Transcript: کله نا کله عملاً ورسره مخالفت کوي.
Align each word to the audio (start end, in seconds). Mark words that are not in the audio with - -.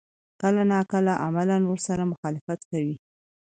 کله 0.41 0.63
نا 0.71 0.79
کله 0.91 1.13
عملاً 1.25 1.57
ورسره 1.65 2.03
مخالفت 2.13 2.59
کوي. 2.71 2.95